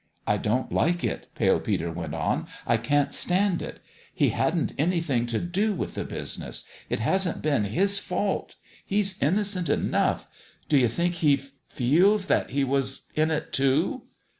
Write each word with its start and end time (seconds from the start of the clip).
"I 0.33 0.37
don't 0.37 0.71
like 0.71 1.03
it," 1.03 1.27
Pale 1.35 1.59
Peter 1.59 1.91
went 1.91 2.15
on." 2.15 2.47
I 2.65 2.77
can't 2.77 3.13
stand 3.13 3.61
it. 3.61 3.81
He 4.11 4.29
hadn't 4.29 4.73
anything 4.79 5.27
to 5.27 5.37
do 5.37 5.73
with 5.75 5.93
the 5.93 6.03
business. 6.03 6.65
It 6.89 6.99
hasn't 6.99 7.43
been 7.43 7.65
his 7.65 7.99
fault. 7.99 8.55
He's 8.83 9.19
inno 9.19 9.45
cent 9.45 9.69
enough. 9.69 10.27
Do 10.67 10.75
you 10.79 10.87
think 10.87 11.13
he 11.21 11.37
feels 11.69 12.25
that 12.25 12.49
he 12.49 12.63
was 12.63 13.11
in 13.13 13.29
it, 13.29 13.53
too 13.53 14.01